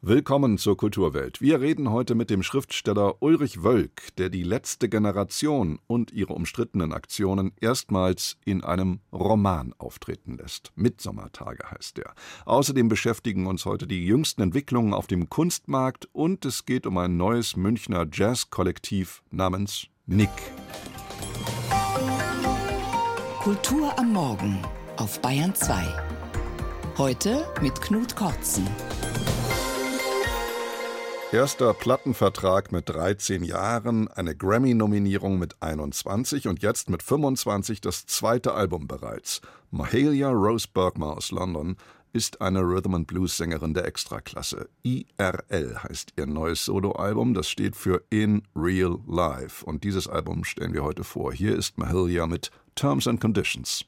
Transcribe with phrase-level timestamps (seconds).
[0.00, 1.40] Willkommen zur Kulturwelt.
[1.40, 6.92] Wir reden heute mit dem Schriftsteller Ulrich Wölk, der die letzte Generation und ihre umstrittenen
[6.92, 10.70] Aktionen erstmals in einem Roman auftreten lässt.
[10.76, 12.14] Mitsommertage heißt er.
[12.44, 17.16] Außerdem beschäftigen uns heute die jüngsten Entwicklungen auf dem Kunstmarkt und es geht um ein
[17.16, 20.30] neues Münchner Jazzkollektiv namens Nick.
[23.40, 24.60] Kultur am Morgen
[24.96, 25.84] auf Bayern 2.
[26.96, 28.64] Heute mit Knut Kortzen.
[31.30, 38.54] Erster Plattenvertrag mit 13 Jahren, eine Grammy-Nominierung mit 21 und jetzt mit 25 das zweite
[38.54, 39.42] Album bereits.
[39.70, 41.76] Mahalia Rose Bergman aus London
[42.14, 44.70] ist eine Rhythm and Blues Sängerin der Extraklasse.
[44.82, 50.72] IRL heißt ihr neues Soloalbum, das steht für In Real Life und dieses Album stellen
[50.72, 51.34] wir heute vor.
[51.34, 53.84] Hier ist Mahalia mit Terms and Conditions.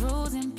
[0.00, 0.49] Sie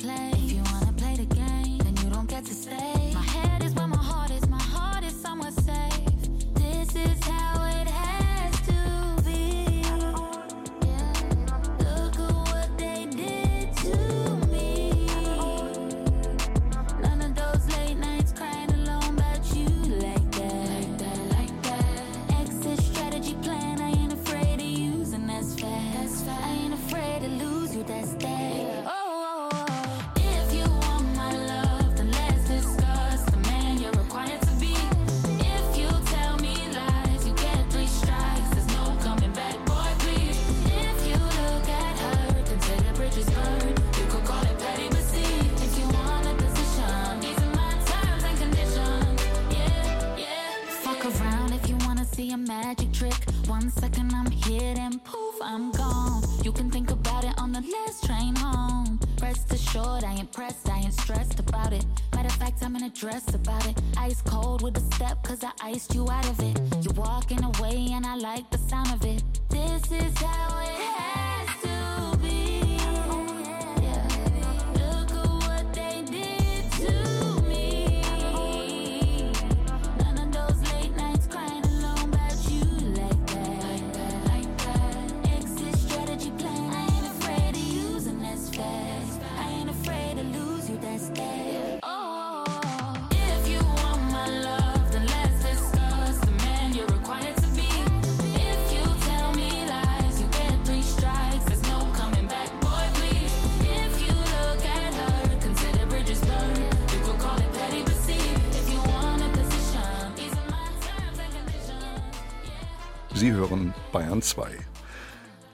[114.22, 114.58] Bayern 2.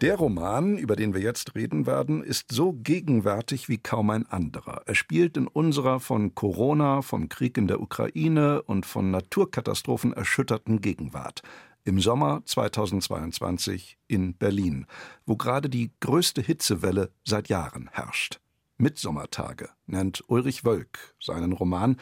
[0.02, 4.82] Der Roman, über den wir jetzt reden werden, ist so gegenwärtig wie kaum ein anderer.
[4.86, 10.80] Er spielt in unserer von Corona, vom Krieg in der Ukraine und von Naturkatastrophen erschütterten
[10.80, 11.42] Gegenwart.
[11.84, 14.86] Im Sommer 2022 in Berlin,
[15.26, 18.38] wo gerade die größte Hitzewelle seit Jahren herrscht.
[18.78, 21.96] Mitsommertage nennt Ulrich Wölk seinen Roman,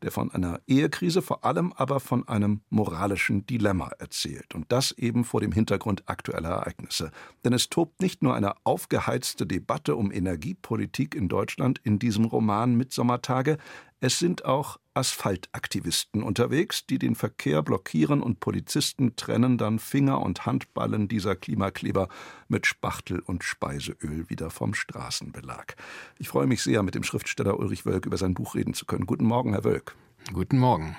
[0.00, 4.54] der von einer Ehekrise, vor allem aber von einem moralischen Dilemma erzählt.
[4.54, 7.10] Und das eben vor dem Hintergrund aktueller Ereignisse.
[7.44, 12.74] Denn es tobt nicht nur eine aufgeheizte Debatte um Energiepolitik in Deutschland in diesem Roman
[12.76, 13.58] Mitsommertage,
[14.00, 20.46] es sind auch Asphaltaktivisten unterwegs, die den Verkehr blockieren und Polizisten trennen dann Finger und
[20.46, 22.08] Handballen dieser Klimakleber
[22.48, 25.76] mit Spachtel und Speiseöl wieder vom Straßenbelag.
[26.18, 29.06] Ich freue mich sehr, mit dem Schriftsteller Ulrich Wölk über sein Buch reden zu können.
[29.06, 29.94] Guten Morgen, Herr Wölk.
[30.32, 30.96] Guten Morgen.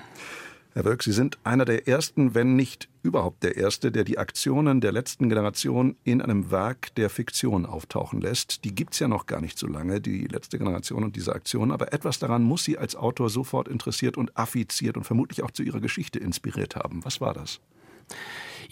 [0.76, 4.82] Herr Wölk, Sie sind einer der ersten, wenn nicht überhaupt der erste, der die Aktionen
[4.82, 8.64] der letzten Generation in einem Werk der Fiktion auftauchen lässt.
[8.64, 11.94] Die gibt's ja noch gar nicht so lange, die letzte Generation und diese Aktion, aber
[11.94, 15.80] etwas daran muss Sie als Autor sofort interessiert und affiziert und vermutlich auch zu Ihrer
[15.80, 17.06] Geschichte inspiriert haben.
[17.06, 17.60] Was war das?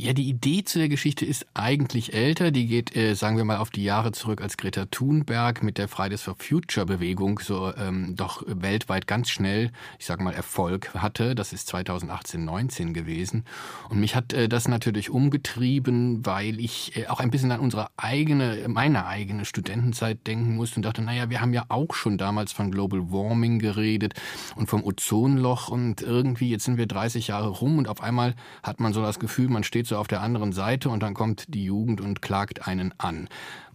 [0.04, 2.50] Ja, die Idee zu der Geschichte ist eigentlich älter.
[2.50, 5.88] Die geht, äh, sagen wir mal, auf die Jahre zurück, als Greta Thunberg mit der
[5.88, 11.36] Fridays for Future Bewegung so ähm, doch weltweit ganz schnell, ich sage mal, Erfolg hatte.
[11.36, 13.46] Das ist 2018, 19 gewesen.
[13.90, 17.90] Und mich hat äh, das natürlich umgetrieben, weil ich äh, auch ein bisschen an unsere
[17.96, 22.54] eigene, meine eigene Studentenzeit denken musste und dachte, naja, wir haben ja auch schon damals
[22.54, 24.16] von Global Warming geredet
[24.56, 28.34] und vom Ozonloch und irgendwie, jetzt sind wir 30 Jahre rum und auf einmal
[28.64, 31.54] hat man so das Gefühl, man steht so auf der anderen Seite und dann kommt
[31.54, 33.30] die Jugend und klagt einen an.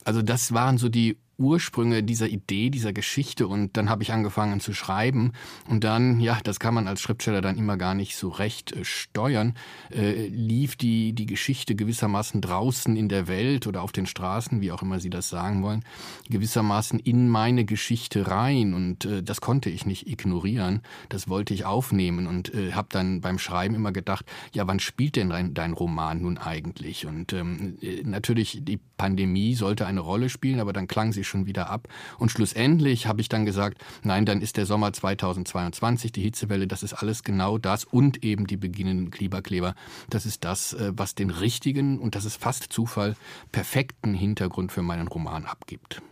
[0.05, 4.61] Also das waren so die Ursprünge dieser Idee, dieser Geschichte und dann habe ich angefangen
[4.61, 5.33] zu schreiben
[5.69, 8.85] und dann, ja, das kann man als Schriftsteller dann immer gar nicht so recht äh,
[8.85, 9.55] steuern,
[9.91, 14.73] äh, lief die, die Geschichte gewissermaßen draußen in der Welt oder auf den Straßen, wie
[14.73, 15.85] auch immer Sie das sagen wollen,
[16.31, 20.81] gewissermaßen in meine Geschichte rein und äh, das konnte ich nicht ignorieren,
[21.11, 25.17] das wollte ich aufnehmen und äh, habe dann beim Schreiben immer gedacht, ja, wann spielt
[25.17, 27.07] denn dein, dein Roman nun eigentlich?
[27.07, 31.47] Und ähm, äh, natürlich, die Pandemie sollte eine Rolle spielen, aber dann klang sie schon
[31.47, 31.89] wieder ab.
[32.19, 36.83] Und schlussendlich habe ich dann gesagt, nein, dann ist der Sommer 2022, die Hitzewelle, das
[36.83, 39.75] ist alles genau das und eben die beginnenden Klimakleber.
[40.11, 43.17] Das ist das, äh, was den richtigen, und das ist fast Zufall,
[43.53, 46.03] perfekten Hintergrund für meinen Roman abgibt.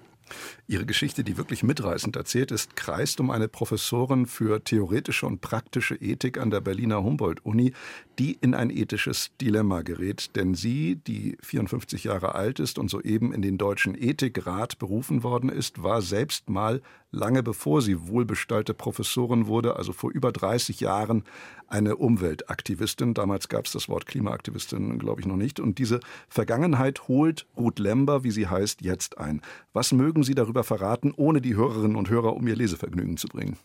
[0.67, 5.95] Ihre Geschichte, die wirklich mitreißend erzählt ist, kreist um eine Professorin für theoretische und praktische
[5.97, 7.73] Ethik an der Berliner Humboldt-Uni,
[8.19, 10.37] die in ein ethisches Dilemma gerät.
[10.37, 15.49] Denn sie, die 54 Jahre alt ist und soeben in den Deutschen Ethikrat berufen worden
[15.51, 16.81] ist, war selbst mal
[17.15, 21.25] lange bevor sie wohlbestallte Professorin wurde, also vor über 30 Jahren,
[21.69, 23.15] eine Umweltaktivistin.
[23.15, 25.61] Damals gab es das Wort Klimaaktivistin, glaube ich, noch nicht.
[25.61, 29.41] Und diese Vergangenheit holt Ruth Lember, wie sie heißt, jetzt ein.
[29.73, 33.57] Was mögen Sie darüber verraten, ohne die Hörerinnen und Hörer um ihr Lesevergnügen zu bringen?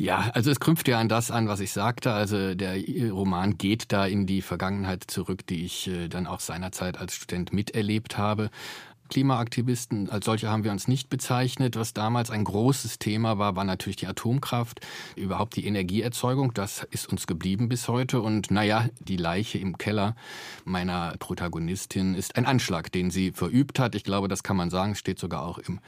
[0.00, 2.10] Ja, also es knüpft ja an das an, was ich sagte.
[2.12, 2.78] Also der
[3.10, 7.52] Roman geht da in die Vergangenheit zurück, die ich äh, dann auch seinerzeit als Student
[7.52, 8.48] miterlebt habe.
[9.10, 11.76] Klimaaktivisten als solche haben wir uns nicht bezeichnet.
[11.76, 14.80] Was damals ein großes Thema war, war natürlich die Atomkraft,
[15.16, 16.54] überhaupt die Energieerzeugung.
[16.54, 18.22] Das ist uns geblieben bis heute.
[18.22, 20.14] Und naja, die Leiche im Keller
[20.64, 23.94] meiner Protagonistin ist ein Anschlag, den sie verübt hat.
[23.94, 25.80] Ich glaube, das kann man sagen, steht sogar auch im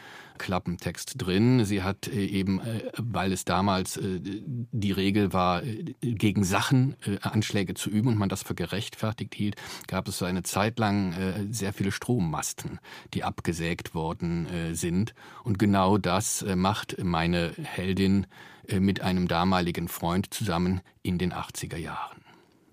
[0.42, 1.64] Klappentext drin.
[1.64, 5.62] Sie hat äh, eben, äh, weil es damals äh, die Regel war,
[6.00, 9.54] gegen Sachen Anschläge zu üben und man das für gerechtfertigt hielt,
[9.86, 11.14] gab es so eine Zeit lang
[11.50, 12.80] sehr viele Strommasten,
[13.14, 15.14] die abgesägt worden sind.
[15.44, 18.26] Und genau das macht meine Heldin
[18.68, 22.22] mit einem damaligen Freund zusammen in den 80er Jahren.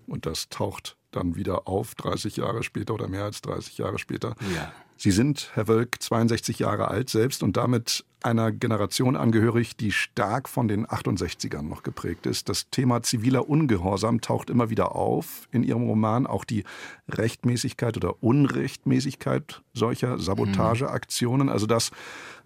[0.06, 4.34] Und das taucht dann wieder auf, 30 Jahre später oder mehr als 30 Jahre später.
[4.54, 4.72] Ja.
[5.02, 10.46] Sie sind, Herr Wölk, 62 Jahre alt selbst und damit einer Generation angehörig, die stark
[10.46, 12.50] von den 68ern noch geprägt ist.
[12.50, 16.64] Das Thema ziviler Ungehorsam taucht immer wieder auf in Ihrem Roman, auch die
[17.08, 21.48] Rechtmäßigkeit oder Unrechtmäßigkeit solcher Sabotageaktionen.
[21.48, 21.92] Also das,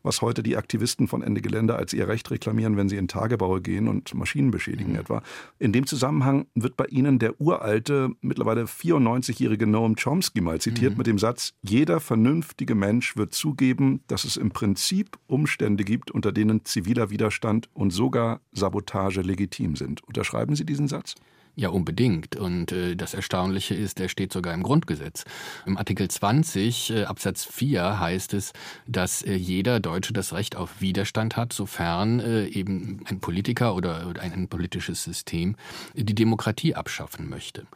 [0.04, 3.60] was heute die Aktivisten von Ende Gelände als ihr Recht reklamieren, wenn sie in Tagebaue
[3.60, 4.98] gehen und Maschinen beschädigen mhm.
[4.98, 5.22] etwa.
[5.58, 10.98] In dem Zusammenhang wird bei Ihnen der uralte, mittlerweile 94-jährige Noam Chomsky mal zitiert mhm.
[10.98, 16.30] mit dem Satz, jeder vernünftige Mensch wird zugeben, dass es im Prinzip Umstände gibt, unter
[16.30, 20.04] denen ziviler Widerstand und sogar Sabotage legitim sind.
[20.04, 21.14] Unterschreiben Sie diesen Satz?
[21.56, 22.34] Ja, unbedingt.
[22.34, 25.24] Und äh, das Erstaunliche ist, der steht sogar im Grundgesetz.
[25.66, 28.52] Im Artikel 20 äh, Absatz 4 heißt es,
[28.88, 34.14] dass äh, jeder Deutsche das Recht auf Widerstand hat, sofern äh, eben ein Politiker oder,
[34.20, 35.54] ein, ein politisches System
[35.94, 37.66] die Demokratie abschaffen möchte.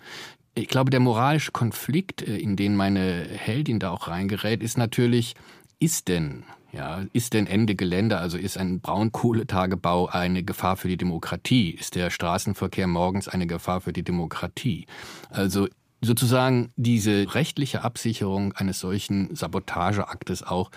[0.56, 5.36] Ich glaube, der moralische Konflikt, äh, in den meine Heldin da auch reingerät, ist natürlich,
[5.78, 6.42] ist denn
[6.72, 11.70] ja, ist denn Ende Gelände, also ist ein Braunkohletagebau eine Gefahr für die Demokratie?
[11.70, 14.86] Ist der Straßenverkehr morgens eine Gefahr für die Demokratie?
[15.30, 15.68] Also
[16.00, 20.70] sozusagen diese rechtliche Absicherung eines solchen Sabotageaktes auch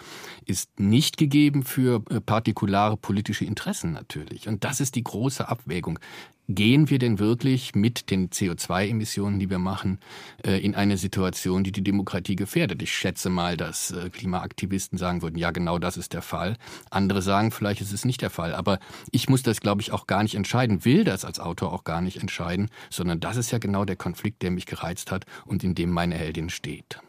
[0.46, 4.48] ist nicht gegeben für äh, partikulare politische Interessen natürlich.
[4.48, 6.00] Und das ist die große Abwägung
[6.48, 10.00] gehen wir denn wirklich mit den CO2-Emissionen, die wir machen,
[10.46, 12.82] äh, in eine Situation, die die Demokratie gefährdet?
[12.82, 16.58] Ich schätze mal, dass äh, Klimaaktivisten sagen würden, ja, genau das ist der Fall.
[16.90, 18.54] Andere sagen, vielleicht ist es nicht der Fall.
[18.54, 18.80] Aber
[19.12, 22.02] ich muss das, glaube ich, auch gar nicht entscheiden, will das als Autor auch gar
[22.02, 25.76] nicht entscheiden, sondern das ist ja genau der Konflikt, der mich gereizt hat und in
[25.76, 27.00] dem meine Heldin steht.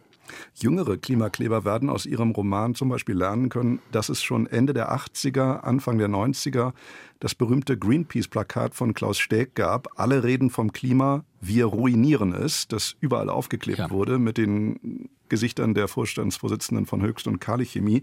[0.54, 4.92] Jüngere Klimakleber werden aus ihrem Roman zum Beispiel lernen können, dass es schon Ende der
[4.92, 6.72] 80er, Anfang der 90er
[7.20, 9.88] das berühmte Greenpeace-Plakat von Klaus Steg gab.
[9.96, 13.90] Alle reden vom Klima, wir ruinieren es, das überall aufgeklebt ja.
[13.90, 18.02] wurde mit den Gesichtern der Vorstandsvorsitzenden von Höchst und Kali Chemie.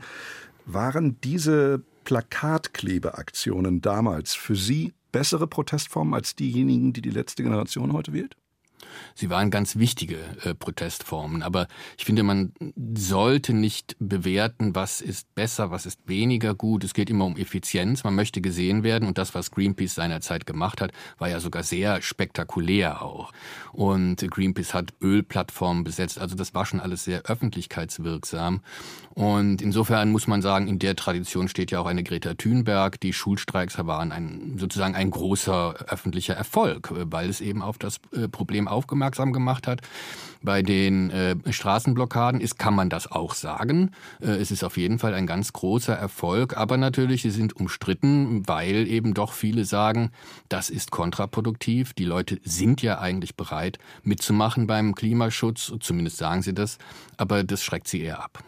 [0.65, 8.13] Waren diese Plakatklebeaktionen damals für Sie bessere Protestformen als diejenigen, die die letzte Generation heute
[8.13, 8.35] wählt?
[9.15, 11.43] Sie waren ganz wichtige äh, Protestformen.
[11.43, 11.67] Aber
[11.97, 12.53] ich finde, man
[12.95, 16.83] sollte nicht bewerten, was ist besser, was ist weniger gut.
[16.83, 18.03] Es geht immer um Effizienz.
[18.03, 19.07] Man möchte gesehen werden.
[19.07, 23.31] Und das, was Greenpeace seinerzeit gemacht hat, war ja sogar sehr spektakulär auch.
[23.71, 26.19] Und Greenpeace hat Ölplattformen besetzt.
[26.19, 28.61] Also das war schon alles sehr öffentlichkeitswirksam.
[29.13, 32.99] Und insofern muss man sagen, in der Tradition steht ja auch eine Greta Thunberg.
[33.01, 38.27] Die Schulstreiks waren ein, sozusagen ein großer öffentlicher Erfolg, weil es eben auf das äh,
[38.27, 39.81] Problem aufmerksam gemacht hat.
[40.41, 43.91] Bei den äh, Straßenblockaden ist, kann man das auch sagen.
[44.21, 48.47] Äh, es ist auf jeden Fall ein ganz großer Erfolg, aber natürlich, sie sind umstritten,
[48.47, 50.11] weil eben doch viele sagen,
[50.47, 51.93] das ist kontraproduktiv.
[51.93, 56.77] Die Leute sind ja eigentlich bereit, mitzumachen beim Klimaschutz, zumindest sagen sie das,
[57.17, 58.43] aber das schreckt sie eher ab.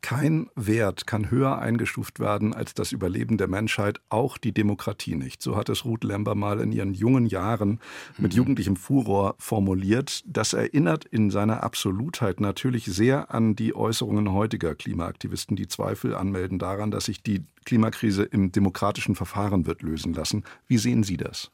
[0.00, 5.42] Kein Wert kann höher eingestuft werden als das Überleben der Menschheit, auch die Demokratie nicht.
[5.42, 7.80] So hat es Ruth Lember mal in ihren jungen Jahren
[8.16, 8.38] mit mhm.
[8.38, 10.22] jugendlichem Furor formuliert.
[10.26, 16.58] Das erinnert in seiner Absolutheit natürlich sehr an die Äußerungen heutiger Klimaaktivisten, die Zweifel anmelden
[16.58, 20.44] daran, dass sich die Klimakrise im demokratischen Verfahren wird lösen lassen.
[20.66, 21.50] Wie sehen Sie das?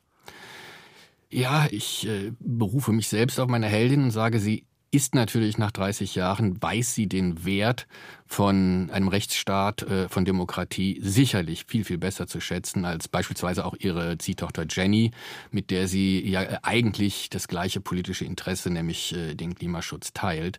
[1.30, 5.72] Ja, ich äh, berufe mich selbst auf meine Heldin und sage, sie ist natürlich nach
[5.72, 7.86] 30 Jahren, weiß sie den Wert
[8.34, 13.76] von einem Rechtsstaat, äh, von Demokratie sicherlich viel, viel besser zu schätzen als beispielsweise auch
[13.78, 15.12] ihre Ziehtochter Jenny,
[15.52, 20.58] mit der sie ja äh, eigentlich das gleiche politische Interesse, nämlich äh, den Klimaschutz teilt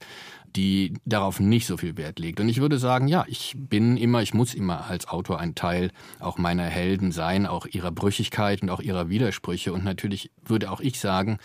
[0.56, 2.40] die darauf nicht so viel Wert legt.
[2.40, 5.92] Und ich würde sagen, ja, ich bin immer, ich muss immer als Autor ein Teil
[6.20, 9.74] auch meiner Helden sein, auch ihrer Brüchigkeit und auch ihrer Widersprüche.
[9.74, 11.40] Und natürlich würde auch ich sagen,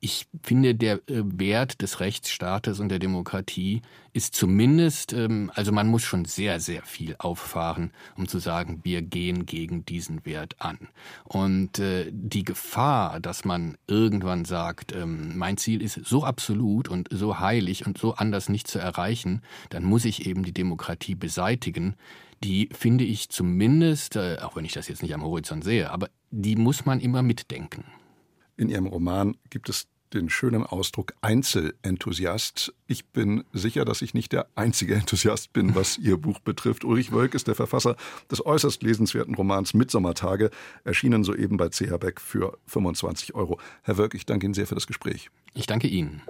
[0.00, 3.82] ich finde, der Wert des Rechtsstaates und der Demokratie
[4.14, 9.02] ist zumindest, ähm, also man muss schon sehr, sehr viel auffahren, um zu sagen, wir
[9.02, 10.78] gehen gegen diesen Wert an.
[11.24, 17.08] Und äh, die Gefahr, dass man irgendwann sagt, ähm, mein Ziel ist so absolut und
[17.10, 21.96] so heilig und so anders nicht zu erreichen, dann muss ich eben die Demokratie beseitigen.
[22.42, 26.08] Die finde ich zumindest, äh, auch wenn ich das jetzt nicht am Horizont sehe, aber
[26.30, 27.84] die muss man immer mitdenken.
[28.56, 32.72] In Ihrem Roman gibt es den schönen Ausdruck Einzelenthusiast.
[32.86, 36.84] Ich bin sicher, dass ich nicht der einzige Enthusiast bin, was Ihr Buch betrifft.
[36.84, 37.96] Ulrich Wölk ist der Verfasser
[38.30, 40.50] des äußerst lesenswerten Romans Mitsommertage,
[40.84, 43.58] erschienen soeben bei CH Beck für 25 Euro.
[43.82, 45.30] Herr Wölk, ich danke Ihnen sehr für das Gespräch.
[45.54, 46.22] Ich danke Ihnen.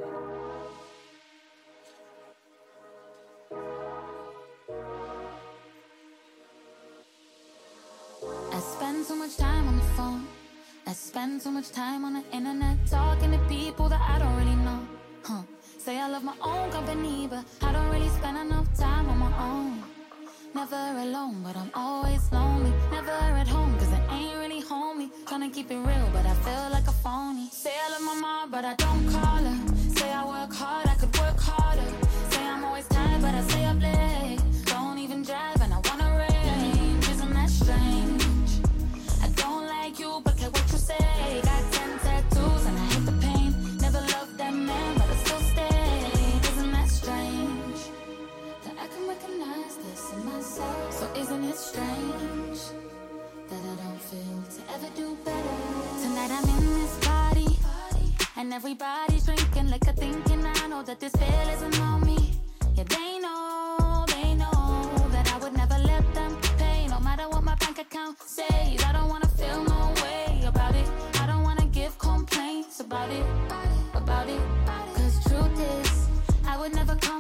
[11.25, 14.81] Spend so much time on the internet talking to people that I don't really know.
[15.23, 15.41] Huh.
[15.79, 19.33] Say I love my own company, but I don't really spend enough time on my
[19.51, 19.83] own.
[20.55, 22.75] Never alone, but I'm always lonely.
[22.93, 25.09] Never at home, cause it ain't really homey.
[25.27, 27.49] Trying to keep it real, but I feel like a phony.
[27.51, 28.94] Say I love my mom, but I don't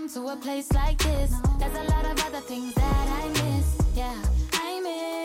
[0.05, 1.33] come to a place like this.
[1.59, 3.79] There's a lot of other things that I miss.
[3.95, 5.24] Yeah, I miss,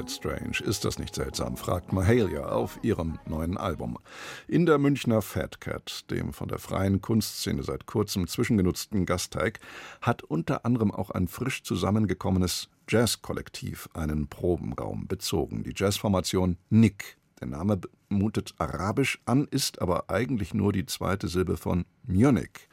[0.00, 0.60] it strange?
[0.64, 1.56] Ist das nicht seltsam?
[1.56, 3.98] fragt Mahalia auf ihrem neuen Album.
[4.48, 9.60] In der Münchner Fat Cat, dem von der freien Kunstszene seit kurzem zwischengenutzten Gasteig,
[10.00, 15.62] hat unter anderem auch ein frisch zusammengekommenes Jazzkollektiv einen Probenraum bezogen.
[15.62, 21.56] Die Jazzformation Nick Der Name mutet arabisch an, ist aber eigentlich nur die zweite Silbe
[21.56, 22.68] von Munich.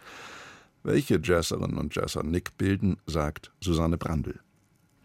[0.83, 4.39] Welche Jazzerinnen und Jazzer Nick bilden, sagt Susanne Brandl.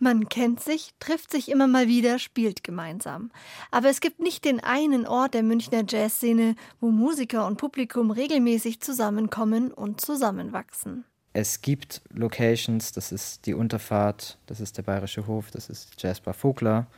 [0.03, 3.31] Man kennt sich, trifft sich immer mal wieder, spielt gemeinsam.
[3.71, 8.81] Aber es gibt nicht den einen Ort der Münchner Jazzszene, wo Musiker und Publikum regelmäßig
[8.81, 11.05] zusammenkommen und zusammenwachsen.
[11.35, 16.35] Es gibt Locations, das ist die Unterfahrt, das ist der Bayerische Hof, das ist Jazzbar
[16.35, 16.89] Vogler,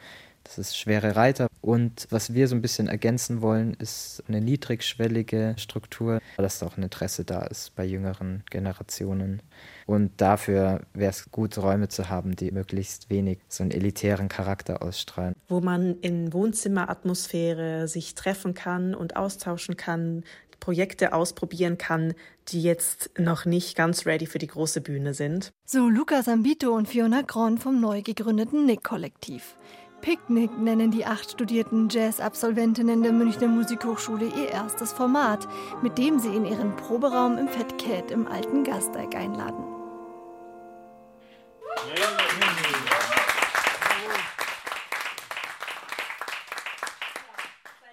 [0.44, 1.48] das ist schwere Reiter.
[1.60, 6.82] Und was wir so ein bisschen ergänzen wollen, ist eine niedrigschwellige Struktur, dass auch ein
[6.82, 9.42] Interesse da ist bei jüngeren Generationen.
[9.86, 14.82] Und dafür wäre es gut, Räume zu haben, die möglichst wenig so einen elitären Charakter
[14.82, 15.34] ausstrahlen.
[15.48, 20.24] Wo man in Wohnzimmeratmosphäre sich treffen kann und austauschen kann,
[20.60, 22.14] Projekte ausprobieren kann,
[22.48, 25.52] die jetzt noch nicht ganz ready für die große Bühne sind.
[25.66, 29.56] So Luca Sambito und Fiona Gron vom neu gegründeten Nick-Kollektiv.
[30.04, 35.48] Picknick nennen die acht studierten Jazz-Absolventinnen der Münchner Musikhochschule ihr erstes Format,
[35.80, 39.64] mit dem sie in ihren Proberaum im Fat Cat im alten Gasteig einladen.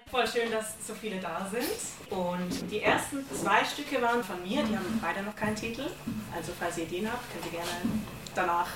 [0.08, 1.64] Voll schön, dass so viele da sind.
[2.10, 5.84] Und die ersten zwei Stücke waren von mir, die haben beide noch keinen Titel.
[6.36, 7.72] Also falls ihr den habt, könnt ihr gerne
[8.36, 8.68] danach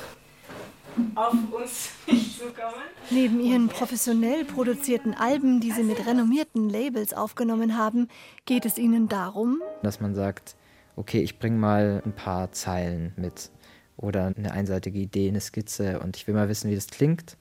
[1.15, 1.91] auf uns
[2.37, 2.83] zukommen.
[3.09, 8.07] Neben ihren professionell produzierten Alben, die sie mit renommierten Labels aufgenommen haben,
[8.45, 10.55] geht es ihnen darum, dass man sagt,
[10.95, 13.49] okay, ich bringe mal ein paar Zeilen mit
[13.97, 17.37] oder eine einseitige Idee, eine Skizze und ich will mal wissen, wie das klingt.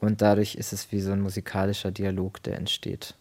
[0.00, 3.16] Und dadurch ist es wie so ein musikalischer Dialog, der entsteht,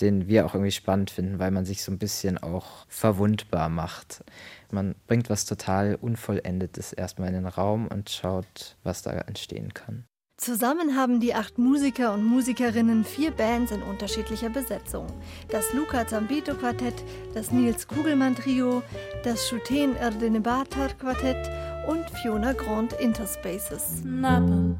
[0.00, 4.24] den wir auch irgendwie spannend finden, weil man sich so ein bisschen auch verwundbar macht.
[4.70, 10.04] Man bringt was total Unvollendetes erstmal in den Raum und schaut, was da entstehen kann.
[10.42, 15.06] Zusammen haben die acht Musiker und Musikerinnen vier Bands in unterschiedlicher Besetzung.
[15.50, 18.82] Das Luca Zambito Quartett, das Nils Kugelmann Trio,
[19.22, 21.48] das Shuten Erdenebatar Quartett
[21.86, 24.02] und Fiona Grand Interspaces.
[24.04, 24.74] Nappe,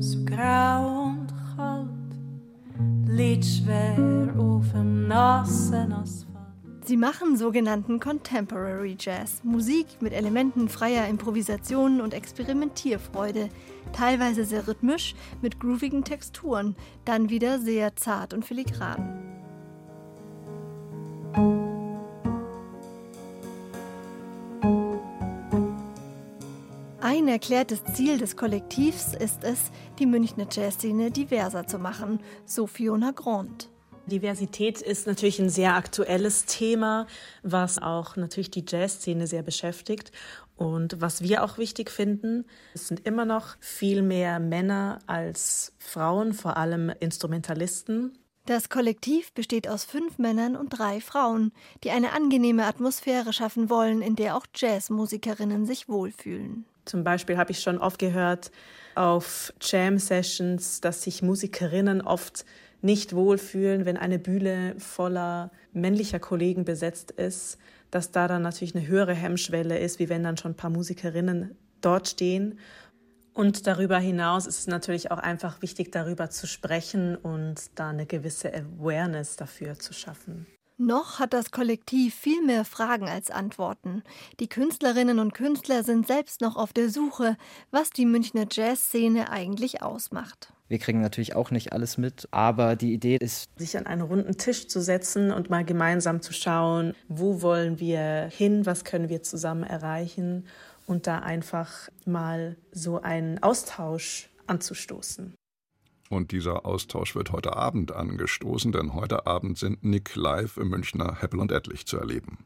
[0.00, 1.99] so grau und kalt,
[3.10, 6.30] liegt schwer auf dem nassen Asphalt.
[6.84, 13.48] Sie machen sogenannten Contemporary Jazz, Musik mit Elementen freier Improvisation und Experimentierfreude,
[13.92, 19.29] teilweise sehr rhythmisch mit groovigen Texturen, dann wieder sehr zart und filigran.
[27.30, 33.70] Erklärtes Ziel des Kollektivs ist es, die Münchner Jazzszene diverser zu machen, so Fiona Grond.
[34.06, 37.06] Diversität ist natürlich ein sehr aktuelles Thema,
[37.42, 40.12] was auch natürlich die Jazzszene sehr beschäftigt.
[40.56, 46.34] Und was wir auch wichtig finden, es sind immer noch viel mehr Männer als Frauen,
[46.34, 48.18] vor allem Instrumentalisten.
[48.44, 51.52] Das Kollektiv besteht aus fünf Männern und drei Frauen,
[51.84, 56.66] die eine angenehme Atmosphäre schaffen wollen, in der auch Jazzmusikerinnen sich wohlfühlen.
[56.84, 58.50] Zum Beispiel habe ich schon oft gehört
[58.94, 62.44] auf Jam-Sessions, dass sich Musikerinnen oft
[62.82, 67.58] nicht wohlfühlen, wenn eine Bühne voller männlicher Kollegen besetzt ist,
[67.90, 71.56] dass da dann natürlich eine höhere Hemmschwelle ist, wie wenn dann schon ein paar Musikerinnen
[71.80, 72.58] dort stehen.
[73.32, 78.06] Und darüber hinaus ist es natürlich auch einfach wichtig, darüber zu sprechen und da eine
[78.06, 80.46] gewisse Awareness dafür zu schaffen.
[80.82, 84.02] Noch hat das Kollektiv viel mehr Fragen als Antworten.
[84.40, 87.36] Die Künstlerinnen und Künstler sind selbst noch auf der Suche,
[87.70, 90.54] was die Münchner Jazzszene eigentlich ausmacht.
[90.68, 94.38] Wir kriegen natürlich auch nicht alles mit, aber die Idee ist, sich an einen runden
[94.38, 99.22] Tisch zu setzen und mal gemeinsam zu schauen, wo wollen wir hin, was können wir
[99.22, 100.46] zusammen erreichen
[100.86, 105.34] und da einfach mal so einen Austausch anzustoßen.
[106.10, 111.18] Und dieser Austausch wird heute Abend angestoßen, denn heute Abend sind Nick live im Münchner
[111.20, 112.38] Heppel und Ettlich zu erleben.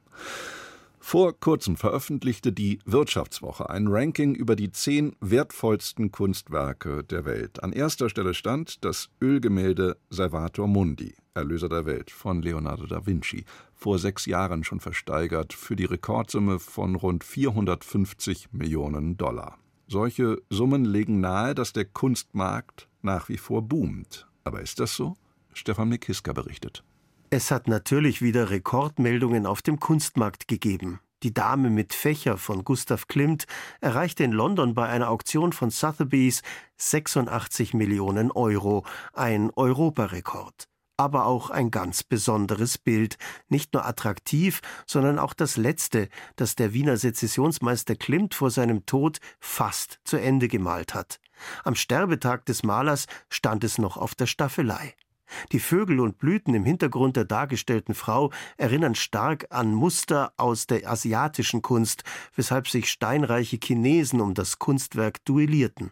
[1.00, 7.62] Vor kurzem veröffentlichte die Wirtschaftswoche ein Ranking über die zehn wertvollsten Kunstwerke der Welt.
[7.62, 13.46] An erster Stelle stand das Ölgemälde Salvator Mundi, Erlöser der Welt von Leonardo da Vinci,
[13.74, 19.57] vor sechs Jahren schon versteigert für die Rekordsumme von rund 450 Millionen Dollar.
[19.87, 24.26] Solche Summen legen nahe, dass der Kunstmarkt nach wie vor boomt.
[24.44, 25.16] Aber ist das so?
[25.52, 26.82] Stefan Mikiska berichtet.
[27.30, 31.00] Es hat natürlich wieder Rekordmeldungen auf dem Kunstmarkt gegeben.
[31.24, 33.46] Die Dame mit Fächer von Gustav Klimt
[33.80, 36.42] erreichte in London bei einer Auktion von Sotheby's
[36.76, 40.68] 86 Millionen Euro, ein Europarekord.
[40.98, 43.16] Aber auch ein ganz besonderes Bild,
[43.48, 49.18] nicht nur attraktiv, sondern auch das letzte, das der Wiener Sezessionsmeister Klimt vor seinem Tod
[49.40, 51.20] fast zu Ende gemalt hat.
[51.64, 54.94] Am Sterbetag des Malers stand es noch auf der Staffelei.
[55.53, 60.88] Die Vögel und Blüten im Hintergrund der dargestellten Frau erinnern stark an Muster aus der
[60.88, 65.90] asiatischen Kunst, weshalb sich steinreiche Chinesen um das Kunstwerk duellierten.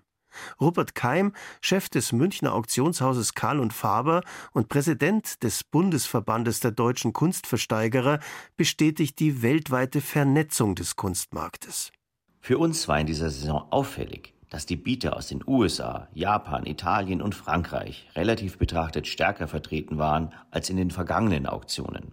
[0.61, 7.13] Rupert Keim, Chef des Münchner Auktionshauses Karl und Faber und Präsident des Bundesverbandes der deutschen
[7.13, 8.19] Kunstversteigerer,
[8.57, 11.93] bestätigt die weltweite Vernetzung des Kunstmarktes.
[12.41, 17.23] Für uns war in dieser Saison auffällig, dass die Bieter aus den USA, Japan, Italien
[17.23, 22.13] und Frankreich relativ betrachtet stärker vertreten waren als in den vergangenen Auktionen.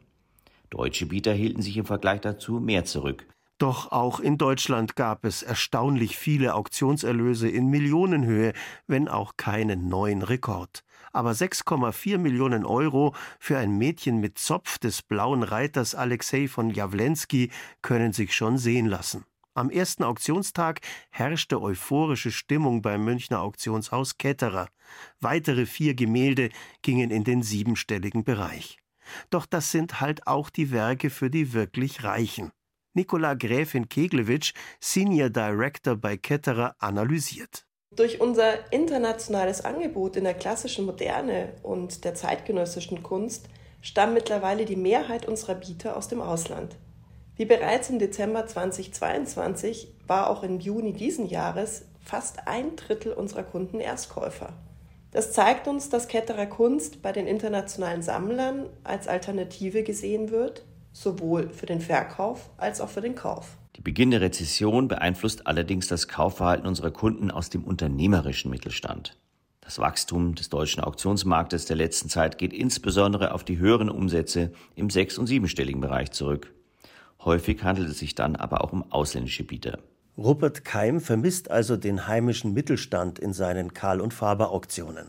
[0.69, 3.28] Deutsche Bieter hielten sich im Vergleich dazu mehr zurück.
[3.58, 8.54] Doch auch in Deutschland gab es erstaunlich viele Auktionserlöse in Millionenhöhe,
[8.88, 10.86] wenn auch keinen neuen Rekord.
[11.12, 17.52] Aber 6,4 Millionen Euro für ein Mädchen mit Zopf des blauen Reiters Alexei von Jawlensky
[17.82, 19.25] können sich schon sehen lassen.
[19.60, 24.69] Am ersten Auktionstag herrschte euphorische Stimmung beim Münchner Auktionshaus Ketterer.
[25.19, 26.48] Weitere vier Gemälde
[26.82, 28.78] gingen in den siebenstelligen Bereich.
[29.30, 32.54] Doch das sind halt auch die Werke für die wirklich Reichen.
[32.93, 37.65] Nikola Gräfin Keglewitsch, Senior Director bei Ketterer, analysiert.
[37.93, 43.50] Durch unser internationales Angebot in der klassischen Moderne und der zeitgenössischen Kunst
[43.82, 46.78] stammt mittlerweile die Mehrheit unserer Bieter aus dem Ausland.
[47.39, 53.43] Wie bereits im Dezember 2022 war auch im Juni diesen Jahres fast ein Drittel unserer
[53.43, 54.52] Kunden Erstkäufer.
[55.12, 61.49] Das zeigt uns, dass Ketterer Kunst bei den internationalen Sammlern als Alternative gesehen wird, sowohl
[61.52, 63.56] für den Verkauf als auch für den Kauf.
[63.78, 69.17] Die Beginn der Rezession beeinflusst allerdings das Kaufverhalten unserer Kunden aus dem unternehmerischen Mittelstand.
[69.62, 74.89] Das Wachstum des deutschen Auktionsmarktes der letzten Zeit geht insbesondere auf die höheren Umsätze im
[74.89, 76.54] sechs- und siebenstelligen Bereich zurück.
[77.23, 79.79] Häufig handelt es sich dann aber auch um ausländische Bieter.
[80.17, 85.08] Rupert Keim vermisst also den heimischen Mittelstand in seinen Karl- und Faber-Auktionen.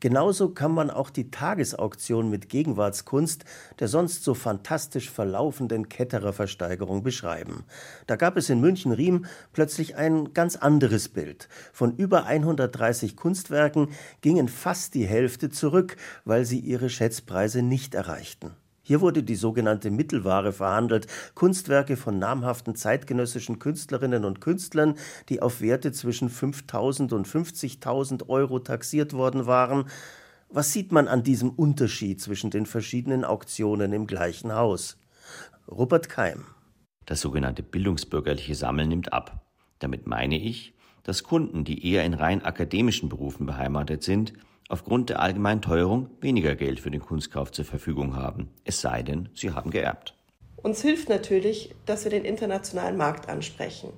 [0.00, 3.44] Genauso kann man auch die Tagesauktion mit Gegenwartskunst
[3.78, 7.64] der sonst so fantastisch verlaufenden Ketterer Versteigerung beschreiben.
[8.06, 11.48] Da gab es in München-Riem plötzlich ein ganz anderes Bild.
[11.72, 13.88] Von über 130 Kunstwerken
[14.20, 18.56] gingen fast die Hälfte zurück, weil sie ihre Schätzpreise nicht erreichten.
[18.90, 24.96] Hier wurde die sogenannte Mittelware verhandelt, Kunstwerke von namhaften zeitgenössischen Künstlerinnen und Künstlern,
[25.28, 29.84] die auf Werte zwischen 5.000 und 50.000 Euro taxiert worden waren.
[30.48, 34.98] Was sieht man an diesem Unterschied zwischen den verschiedenen Auktionen im gleichen Haus?
[35.70, 36.46] Robert Keim.
[37.06, 39.46] Das sogenannte bildungsbürgerliche Sammeln nimmt ab.
[39.78, 40.74] Damit meine ich,
[41.04, 44.32] dass Kunden, die eher in rein akademischen Berufen beheimatet sind,
[44.70, 49.28] aufgrund der allgemeinen Teuerung weniger Geld für den Kunstkauf zur Verfügung haben, es sei denn,
[49.34, 50.14] sie haben geerbt.
[50.56, 53.92] Uns hilft natürlich, dass wir den internationalen Markt ansprechen.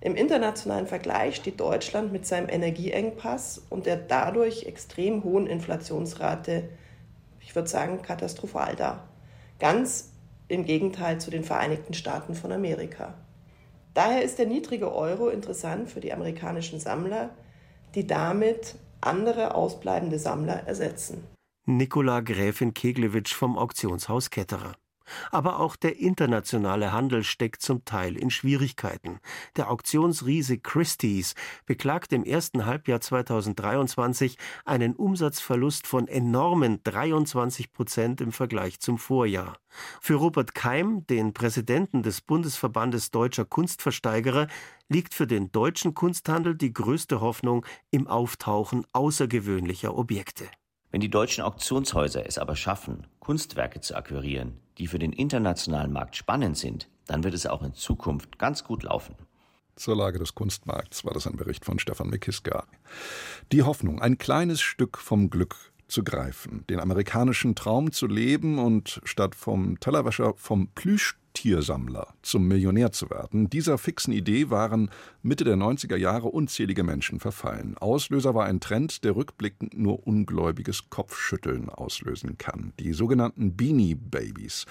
[0.00, 6.68] Im internationalen Vergleich steht Deutschland mit seinem Energieengpass und der dadurch extrem hohen Inflationsrate,
[7.40, 9.08] ich würde sagen, katastrophal da.
[9.58, 10.12] Ganz
[10.48, 13.14] im Gegenteil zu den Vereinigten Staaten von Amerika.
[13.94, 17.30] Daher ist der niedrige Euro interessant für die amerikanischen Sammler,
[17.94, 21.24] die damit andere ausbleibende Sammler ersetzen.
[21.66, 24.76] Nikola Gräfin Keglewitsch vom Auktionshaus Ketterer.
[25.30, 29.20] Aber auch der internationale Handel steckt zum Teil in Schwierigkeiten.
[29.56, 31.34] Der Auktionsriese Christie's
[31.66, 39.58] beklagt im ersten Halbjahr 2023 einen Umsatzverlust von enormen 23 Prozent im Vergleich zum Vorjahr.
[40.00, 44.46] Für Robert Keim, den Präsidenten des Bundesverbandes Deutscher Kunstversteigerer,
[44.88, 50.46] liegt für den deutschen Kunsthandel die größte Hoffnung im Auftauchen außergewöhnlicher Objekte.
[50.96, 56.16] Wenn die deutschen Auktionshäuser es aber schaffen, Kunstwerke zu akquirieren, die für den internationalen Markt
[56.16, 59.14] spannend sind, dann wird es auch in Zukunft ganz gut laufen.
[59.74, 62.64] Zur Lage des Kunstmarkts war das ein Bericht von Stefan Mikiska.
[63.52, 69.00] Die Hoffnung, ein kleines Stück vom Glück zu greifen, den amerikanischen Traum zu leben und
[69.04, 73.48] statt vom Tellerwäscher vom Plüschtiersammler zum Millionär zu werden.
[73.48, 74.90] Dieser fixen Idee waren
[75.22, 77.76] Mitte der 90er Jahre unzählige Menschen verfallen.
[77.78, 82.72] Auslöser war ein Trend, der rückblickend nur ungläubiges Kopfschütteln auslösen kann.
[82.80, 84.66] Die sogenannten Beanie Babies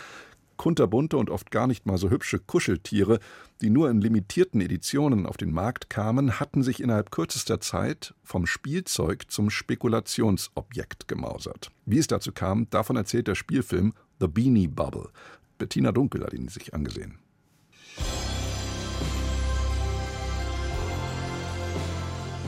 [0.58, 3.20] kunterbunte und oft gar nicht mal so hübsche Kuscheltiere,
[3.62, 8.46] die nur in limitierten Editionen auf den Markt kamen, hatten sich innerhalb kürzester Zeit vom
[8.46, 11.70] Spielzeug zum Spekulationsobjekt gemausert.
[11.86, 15.10] Wie es dazu kam, davon erzählt der Spielfilm The Beanie Bubble.
[15.58, 17.20] Bettina Dunkel hat ihn sich angesehen.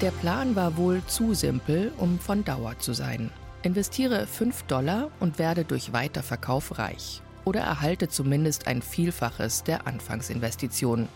[0.02, 3.32] Der Plan war wohl zu simpel, um von Dauer zu sein.
[3.64, 11.08] Investiere 5 Dollar und werde durch Weiterverkauf reich oder erhalte zumindest ein Vielfaches der Anfangsinvestition.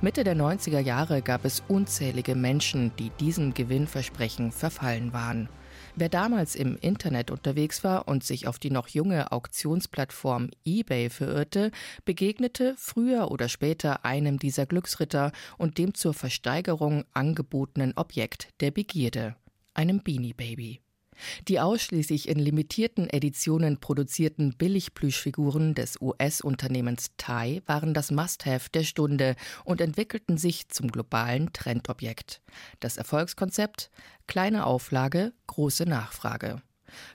[0.00, 5.48] Mitte der 90er Jahre gab es unzählige Menschen, die diesem Gewinnversprechen verfallen waren.
[5.96, 11.72] Wer damals im Internet unterwegs war und sich auf die noch junge Auktionsplattform eBay verirrte,
[12.04, 19.34] begegnete früher oder später einem dieser Glücksritter und dem zur Versteigerung angebotenen Objekt der Begierde,
[19.74, 20.83] einem Beanie Baby.
[21.48, 29.36] Die ausschließlich in limitierten Editionen produzierten Billigplüschfiguren des US-Unternehmens Thai waren das Must-Have der Stunde
[29.64, 32.40] und entwickelten sich zum globalen Trendobjekt.
[32.80, 33.90] Das Erfolgskonzept?
[34.26, 36.62] Kleine Auflage, große Nachfrage.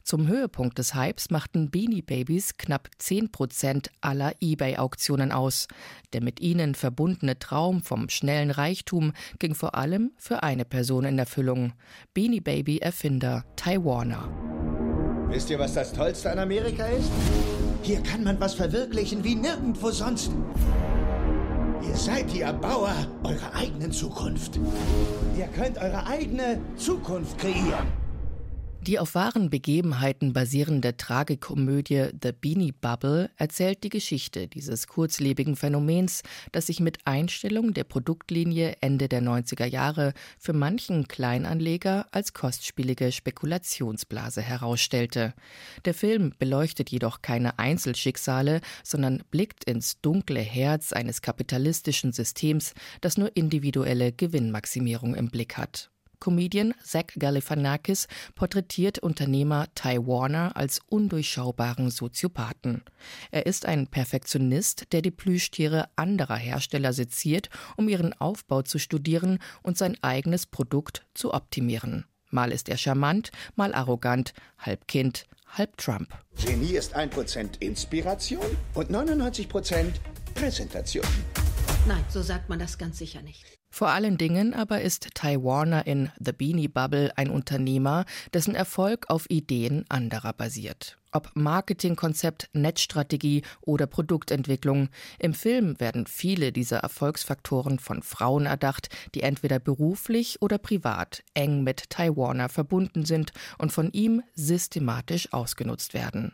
[0.03, 5.67] Zum Höhepunkt des Hypes machten Beanie Babies knapp 10 Prozent aller eBay-Auktionen aus.
[6.13, 11.19] Der mit ihnen verbundene Traum vom schnellen Reichtum ging vor allem für eine Person in
[11.19, 11.73] Erfüllung:
[12.13, 14.29] Beanie Baby-Erfinder Ty Warner.
[15.29, 17.11] Wisst ihr, was das Tollste an Amerika ist?
[17.83, 20.31] Hier kann man was verwirklichen wie nirgendwo sonst.
[21.87, 24.59] Ihr seid die Erbauer eurer eigenen Zukunft.
[25.37, 27.87] Ihr könnt eure eigene Zukunft kreieren.
[28.81, 36.23] Die auf wahren Begebenheiten basierende Tragikomödie The Beanie Bubble erzählt die Geschichte dieses kurzlebigen Phänomens,
[36.53, 43.11] das sich mit Einstellung der Produktlinie Ende der 90er Jahre für manchen Kleinanleger als kostspielige
[43.11, 45.33] Spekulationsblase herausstellte.
[45.83, 53.17] Der Film beleuchtet jedoch keine Einzelschicksale, sondern blickt ins dunkle Herz eines kapitalistischen Systems, das
[53.17, 55.91] nur individuelle Gewinnmaximierung im Blick hat.
[56.19, 62.83] Comedian Zach Galifianakis porträtiert Unternehmer Ty Warner als undurchschaubaren Soziopathen.
[63.31, 69.39] Er ist ein Perfektionist, der die Plüschtiere anderer Hersteller seziert, um ihren Aufbau zu studieren
[69.63, 72.05] und sein eigenes Produkt zu optimieren.
[72.29, 76.13] Mal ist er charmant, mal arrogant, halb Kind, halb Trump.
[76.35, 79.93] Genie ist 1% Inspiration und 99%
[80.35, 81.05] Präsentation.
[81.87, 83.58] Nein, so sagt man das ganz sicher nicht.
[83.69, 89.09] Vor allen Dingen aber ist Ty Warner in The Beanie Bubble ein Unternehmer, dessen Erfolg
[89.09, 90.97] auf Ideen anderer basiert.
[91.11, 99.21] Ob Marketingkonzept, Netzstrategie oder Produktentwicklung, im Film werden viele dieser Erfolgsfaktoren von Frauen erdacht, die
[99.21, 105.93] entweder beruflich oder privat eng mit Ty Warner verbunden sind und von ihm systematisch ausgenutzt
[105.93, 106.33] werden.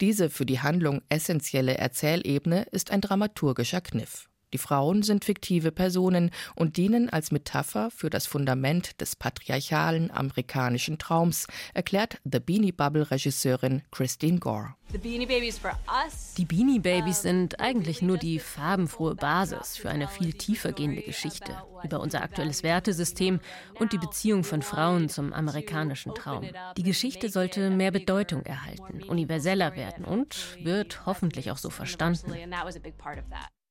[0.00, 4.28] Diese für die Handlung essentielle Erzählebene ist ein dramaturgischer Kniff.
[4.52, 10.98] Die Frauen sind fiktive Personen und dienen als Metapher für das Fundament des patriarchalen amerikanischen
[10.98, 14.74] Traums, erklärt The Beanie Bubble Regisseurin Christine Gore.
[14.90, 14.98] Die
[16.46, 21.52] Beanie Babies sind eigentlich nur die farbenfrohe Basis für eine viel tiefer gehende Geschichte
[21.84, 23.40] über unser aktuelles Wertesystem
[23.78, 26.48] und die Beziehung von Frauen zum amerikanischen Traum.
[26.78, 32.32] Die Geschichte sollte mehr Bedeutung erhalten, universeller werden und wird hoffentlich auch so verstanden.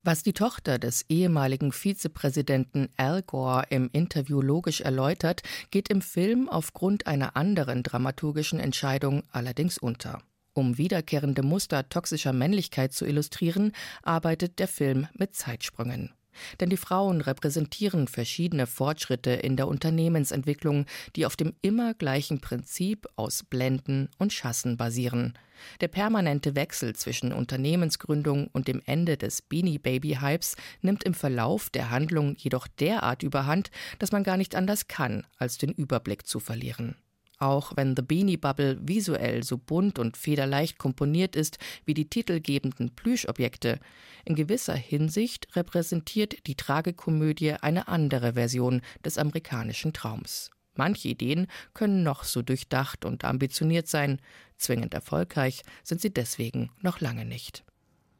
[0.03, 6.47] Was die Tochter des ehemaligen Vizepräsidenten Al Gore im Interview logisch erläutert, geht im Film
[6.47, 10.21] aufgrund einer anderen dramaturgischen Entscheidung allerdings unter.
[10.53, 16.13] Um wiederkehrende Muster toxischer Männlichkeit zu illustrieren, arbeitet der Film mit Zeitsprüngen.
[16.59, 23.07] Denn die Frauen repräsentieren verschiedene Fortschritte in der Unternehmensentwicklung, die auf dem immer gleichen Prinzip
[23.15, 25.37] aus Blenden und Schassen basieren.
[25.81, 31.69] Der permanente Wechsel zwischen Unternehmensgründung und dem Ende des Beanie Baby Hypes nimmt im Verlauf
[31.69, 36.39] der Handlung jedoch derart überhand, dass man gar nicht anders kann, als den Überblick zu
[36.39, 36.95] verlieren.
[37.39, 42.95] Auch wenn The Beanie Bubble visuell so bunt und federleicht komponiert ist wie die titelgebenden
[42.95, 43.79] Plüschobjekte,
[44.25, 50.49] in gewisser Hinsicht repräsentiert die Tragekomödie eine andere Version des amerikanischen Traums.
[50.77, 54.21] Manche Ideen können noch so durchdacht und ambitioniert sein,
[54.57, 57.63] zwingend erfolgreich sind sie deswegen noch lange nicht.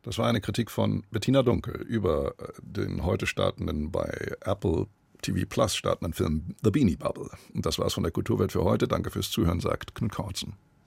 [0.04, 4.88] Das war eine Kritik von Bettina Dunkel über äh, den heute startenden bei Apple
[5.22, 7.30] TV Plus startenden Film The Beanie Bubble.
[7.54, 8.88] Und das war's von der Kulturwelt für heute.
[8.88, 10.54] Danke fürs Zuhören, sagt Knut Kautzen.